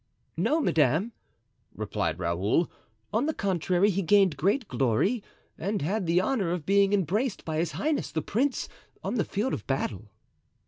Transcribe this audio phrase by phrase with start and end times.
[0.35, 1.11] "No, madame,"
[1.75, 2.71] replied Raoul;
[3.13, 5.21] "on the contrary, he gained great glory
[5.59, 8.67] and had the honor of being embraced by his highness, the prince,
[9.03, 10.09] on the field of battle."